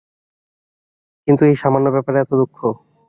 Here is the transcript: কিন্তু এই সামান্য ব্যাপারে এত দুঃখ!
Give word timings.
কিন্তু 1.27 1.41
এই 1.49 1.55
সামান্য 1.61 1.87
ব্যাপারে 1.95 2.17
এত 2.19 2.31
দুঃখ! 2.41 2.57